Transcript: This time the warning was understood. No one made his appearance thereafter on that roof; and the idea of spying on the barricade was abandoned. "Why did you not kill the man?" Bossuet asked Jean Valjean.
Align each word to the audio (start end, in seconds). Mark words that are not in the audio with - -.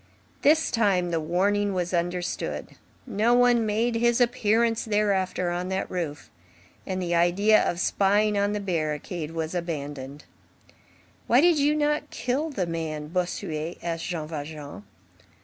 This 0.41 0.71
time 0.71 1.11
the 1.11 1.19
warning 1.19 1.75
was 1.75 1.93
understood. 1.93 2.69
No 3.05 3.35
one 3.35 3.67
made 3.67 3.93
his 3.93 4.19
appearance 4.19 4.83
thereafter 4.83 5.51
on 5.51 5.69
that 5.69 5.91
roof; 5.91 6.31
and 6.87 6.99
the 6.99 7.13
idea 7.13 7.61
of 7.61 7.79
spying 7.79 8.35
on 8.35 8.53
the 8.53 8.59
barricade 8.59 9.29
was 9.29 9.53
abandoned. 9.53 10.25
"Why 11.27 11.39
did 11.39 11.59
you 11.59 11.75
not 11.75 12.09
kill 12.09 12.49
the 12.49 12.65
man?" 12.65 13.09
Bossuet 13.09 13.77
asked 13.83 14.05
Jean 14.07 14.27
Valjean. 14.27 14.81